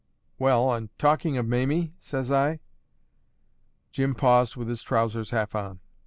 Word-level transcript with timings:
"Well, 0.39 0.73
and 0.73 0.89
talking 0.97 1.37
of 1.37 1.45
Mamie?" 1.45 1.93
says 1.99 2.31
I. 2.31 2.59
Jim 3.91 4.15
paused 4.15 4.55
with 4.55 4.67
his 4.67 4.81
trousers 4.81 5.29
half 5.29 5.53
on. 5.53 5.79